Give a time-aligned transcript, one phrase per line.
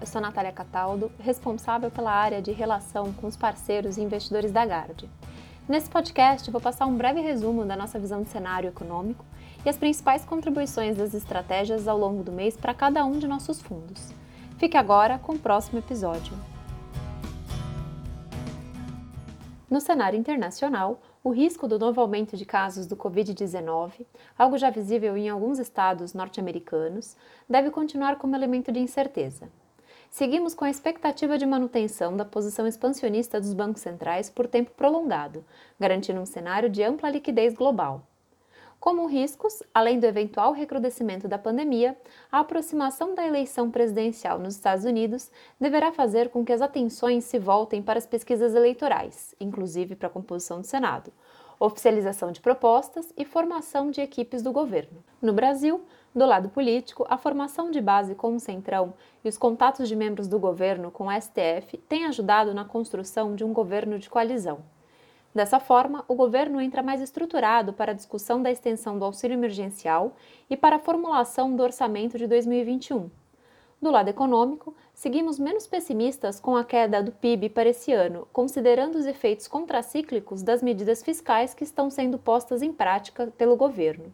[0.00, 4.64] eu sou Natália Cataldo, responsável pela área de relação com os parceiros e investidores da
[4.64, 5.08] Gard.
[5.68, 9.24] Nesse podcast, vou passar um breve resumo da nossa visão de cenário econômico
[9.64, 13.60] e as principais contribuições das estratégias ao longo do mês para cada um de nossos
[13.60, 14.12] fundos.
[14.58, 16.34] Fique agora com o próximo episódio.
[19.70, 24.06] No cenário internacional, o risco do novo aumento de casos do Covid-19,
[24.38, 27.16] algo já visível em alguns estados norte-americanos,
[27.48, 29.48] deve continuar como elemento de incerteza.
[30.14, 35.44] Seguimos com a expectativa de manutenção da posição expansionista dos bancos centrais por tempo prolongado,
[35.76, 38.06] garantindo um cenário de ampla liquidez global.
[38.78, 41.98] Como riscos, além do eventual recrudescimento da pandemia,
[42.30, 47.40] a aproximação da eleição presidencial nos Estados Unidos deverá fazer com que as atenções se
[47.40, 51.12] voltem para as pesquisas eleitorais, inclusive para a composição do Senado,
[51.58, 55.02] oficialização de propostas e formação de equipes do governo.
[55.20, 55.82] No Brasil,
[56.14, 60.28] do lado político, a formação de base com o Centrão e os contatos de membros
[60.28, 64.60] do governo com o STF têm ajudado na construção de um governo de coalizão.
[65.34, 70.14] Dessa forma, o governo entra mais estruturado para a discussão da extensão do auxílio emergencial
[70.48, 73.10] e para a formulação do orçamento de 2021.
[73.84, 78.94] Do lado econômico, seguimos menos pessimistas com a queda do PIB para esse ano, considerando
[78.96, 84.10] os efeitos contracíclicos das medidas fiscais que estão sendo postas em prática pelo governo.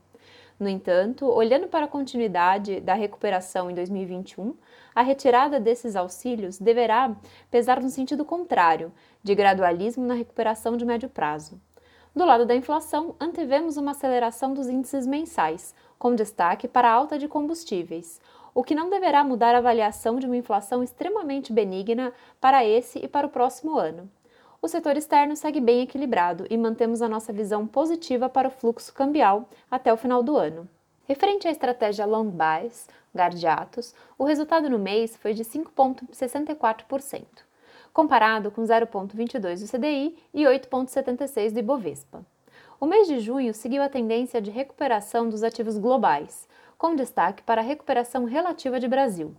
[0.59, 4.57] No entanto, olhando para a continuidade da recuperação em 2021,
[4.93, 7.15] a retirada desses auxílios deverá
[7.49, 11.61] pesar no sentido contrário, de gradualismo na recuperação de médio prazo.
[12.13, 17.17] Do lado da inflação, antevemos uma aceleração dos índices mensais, com destaque para a alta
[17.17, 18.21] de combustíveis,
[18.55, 23.09] o que não deverá mudar a avaliação de uma inflação extremamente benigna para esse e
[23.09, 24.11] para o próximo ano
[24.63, 28.93] o setor externo segue bem equilibrado e mantemos a nossa visão positiva para o fluxo
[28.93, 30.69] cambial até o final do ano.
[31.09, 37.25] Referente à estratégia long buys, Gardiatos, o resultado no mês foi de 5,64%,
[37.93, 42.23] comparado com 0,22% do CDI e 8,76% do Ibovespa.
[42.79, 46.47] O mês de junho seguiu a tendência de recuperação dos ativos globais,
[46.81, 49.37] com destaque para a recuperação relativa de Brasil,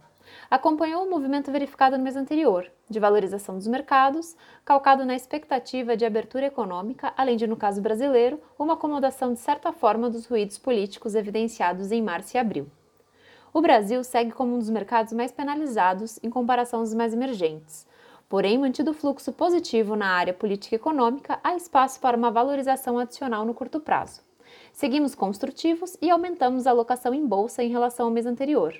[0.47, 6.05] acompanhou o movimento verificado no mês anterior, de valorização dos mercados, calcado na expectativa de
[6.05, 11.15] abertura econômica, além de, no caso brasileiro, uma acomodação de certa forma dos ruídos políticos
[11.15, 12.67] evidenciados em março e abril.
[13.51, 17.87] O Brasil segue como um dos mercados mais penalizados em comparação aos mais emergentes.
[18.29, 23.43] Porém, mantido o fluxo positivo na área política econômica, há espaço para uma valorização adicional
[23.43, 24.21] no curto prazo.
[24.73, 28.73] Seguimos construtivos e aumentamos a alocação em bolsa em relação ao mês anterior.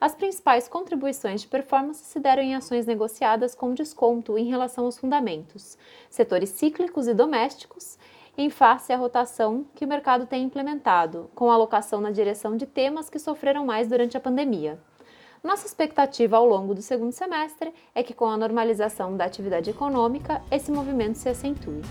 [0.00, 4.98] As principais contribuições de performance se deram em ações negociadas com desconto em relação aos
[4.98, 5.76] fundamentos,
[6.08, 7.98] setores cíclicos e domésticos,
[8.38, 13.10] em face à rotação que o mercado tem implementado, com alocação na direção de temas
[13.10, 14.78] que sofreram mais durante a pandemia.
[15.42, 20.42] Nossa expectativa ao longo do segundo semestre é que, com a normalização da atividade econômica,
[20.50, 21.82] esse movimento se acentue.